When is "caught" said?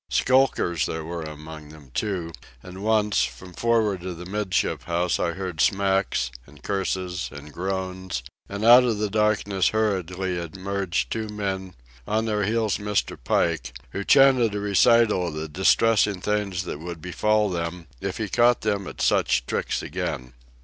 18.27-18.61